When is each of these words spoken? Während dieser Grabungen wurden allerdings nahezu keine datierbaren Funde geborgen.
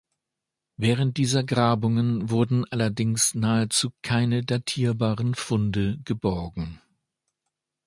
Während 0.77 1.17
dieser 1.17 1.43
Grabungen 1.43 2.31
wurden 2.31 2.65
allerdings 2.71 3.35
nahezu 3.35 3.91
keine 4.01 4.43
datierbaren 4.43 5.35
Funde 5.35 5.99
geborgen. 6.05 6.81